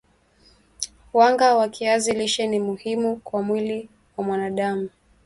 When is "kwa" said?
3.17-3.41